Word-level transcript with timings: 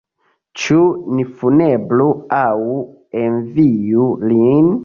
Ĉu 0.61 0.77
ni 1.17 1.25
funebru 1.41 2.09
aŭ 2.39 2.73
enviu 3.25 4.09
lin? 4.33 4.71